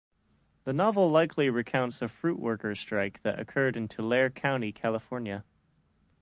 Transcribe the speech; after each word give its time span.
The 0.63 0.73
novel 0.73 1.11
likely 1.11 1.51
recounts 1.51 2.01
a 2.01 2.07
fruit 2.07 2.39
worker 2.39 2.73
strike 2.73 3.21
that 3.21 3.39
occurred 3.39 3.77
in 3.77 3.87
Tulare 3.87 4.31
County, 4.31 4.71
California. 4.71 5.43